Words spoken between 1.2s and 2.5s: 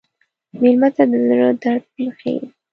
زړه درد مه ښیې.